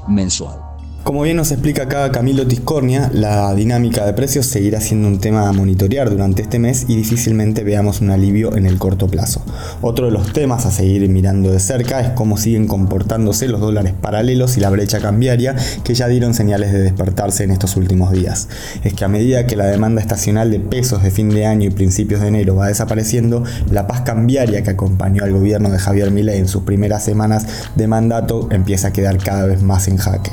mensual. 0.08 0.75
Como 1.06 1.22
bien 1.22 1.36
nos 1.36 1.52
explica 1.52 1.84
acá 1.84 2.10
Camilo 2.10 2.48
Tiscornia, 2.48 3.12
la 3.14 3.54
dinámica 3.54 4.04
de 4.04 4.12
precios 4.12 4.46
seguirá 4.46 4.80
siendo 4.80 5.06
un 5.06 5.20
tema 5.20 5.48
a 5.48 5.52
monitorear 5.52 6.10
durante 6.10 6.42
este 6.42 6.58
mes 6.58 6.86
y 6.88 6.96
difícilmente 6.96 7.62
veamos 7.62 8.00
un 8.00 8.10
alivio 8.10 8.56
en 8.56 8.66
el 8.66 8.76
corto 8.76 9.06
plazo. 9.06 9.40
Otro 9.82 10.06
de 10.06 10.10
los 10.10 10.32
temas 10.32 10.66
a 10.66 10.72
seguir 10.72 11.08
mirando 11.08 11.52
de 11.52 11.60
cerca 11.60 12.00
es 12.00 12.08
cómo 12.08 12.36
siguen 12.36 12.66
comportándose 12.66 13.46
los 13.46 13.60
dólares 13.60 13.92
paralelos 13.92 14.56
y 14.56 14.60
la 14.60 14.68
brecha 14.68 14.98
cambiaria 14.98 15.54
que 15.84 15.94
ya 15.94 16.08
dieron 16.08 16.34
señales 16.34 16.72
de 16.72 16.80
despertarse 16.80 17.44
en 17.44 17.52
estos 17.52 17.76
últimos 17.76 18.10
días. 18.10 18.48
Es 18.82 18.92
que 18.92 19.04
a 19.04 19.08
medida 19.08 19.46
que 19.46 19.54
la 19.54 19.66
demanda 19.66 20.00
estacional 20.00 20.50
de 20.50 20.58
pesos 20.58 21.04
de 21.04 21.12
fin 21.12 21.28
de 21.28 21.46
año 21.46 21.68
y 21.68 21.70
principios 21.70 22.20
de 22.20 22.26
enero 22.26 22.56
va 22.56 22.66
desapareciendo, 22.66 23.44
la 23.70 23.86
paz 23.86 24.00
cambiaria 24.00 24.64
que 24.64 24.70
acompañó 24.70 25.22
al 25.22 25.32
gobierno 25.32 25.70
de 25.70 25.78
Javier 25.78 26.10
Milei 26.10 26.40
en 26.40 26.48
sus 26.48 26.64
primeras 26.64 27.04
semanas 27.04 27.46
de 27.76 27.86
mandato 27.86 28.48
empieza 28.50 28.88
a 28.88 28.92
quedar 28.92 29.18
cada 29.18 29.46
vez 29.46 29.62
más 29.62 29.86
en 29.86 29.98
jaque. 29.98 30.32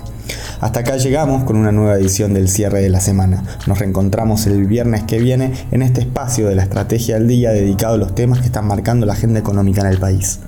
Hasta 0.61 0.81
acá 0.81 0.97
llegamos 0.97 1.43
con 1.43 1.57
una 1.57 1.71
nueva 1.71 1.95
edición 1.95 2.33
del 2.33 2.47
cierre 2.47 2.81
de 2.81 2.89
la 2.89 2.99
semana. 2.99 3.43
Nos 3.67 3.79
reencontramos 3.79 4.47
el 4.47 4.65
viernes 4.65 5.03
que 5.03 5.19
viene 5.19 5.53
en 5.71 5.81
este 5.81 6.01
espacio 6.01 6.47
de 6.47 6.55
la 6.55 6.63
Estrategia 6.63 7.15
del 7.15 7.27
Día 7.27 7.51
dedicado 7.51 7.95
a 7.95 7.97
los 7.97 8.15
temas 8.15 8.39
que 8.39 8.45
están 8.45 8.67
marcando 8.67 9.05
la 9.05 9.13
agenda 9.13 9.39
económica 9.39 9.81
en 9.81 9.87
el 9.87 9.97
país. 9.97 10.39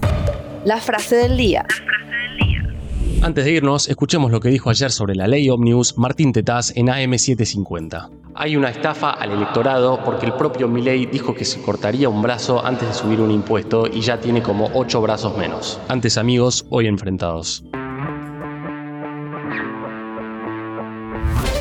La 0.63 0.77
frase 0.77 1.15
del 1.17 1.37
día. 1.37 1.65
Antes 3.21 3.45
de 3.45 3.51
irnos, 3.51 3.89
escuchemos 3.89 4.31
lo 4.31 4.39
que 4.39 4.49
dijo 4.49 4.69
ayer 4.69 4.91
sobre 4.91 5.15
la 5.15 5.27
ley 5.27 5.49
Omnibus 5.49 5.97
Martín 5.97 6.31
Tetaz 6.31 6.71
en 6.75 6.87
AM750. 6.87 8.09
Hay 8.35 8.55
una 8.55 8.69
estafa 8.69 9.11
al 9.11 9.31
electorado 9.31 10.03
porque 10.03 10.25
el 10.25 10.33
propio 10.33 10.67
Milei 10.67 11.05
dijo 11.05 11.33
que 11.33 11.45
se 11.45 11.61
cortaría 11.61 12.09
un 12.09 12.21
brazo 12.21 12.65
antes 12.65 12.87
de 12.87 12.93
subir 12.93 13.21
un 13.21 13.31
impuesto 13.31 13.87
y 13.87 14.01
ya 14.01 14.19
tiene 14.19 14.41
como 14.41 14.69
8 14.73 15.01
brazos 15.01 15.37
menos. 15.37 15.79
Antes 15.87 16.17
amigos, 16.17 16.65
hoy 16.69 16.87
enfrentados. 16.87 17.63